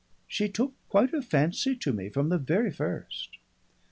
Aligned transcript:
"She 0.27 0.49
took 0.49 0.73
quite 0.89 1.09
a 1.09 1.17
violent 1.21 1.25
fancy 1.29 1.75
to 1.75 1.93
me 1.93 2.09
from 2.09 2.29
the 2.29 2.39
very 2.39 2.71
first." 2.71 3.37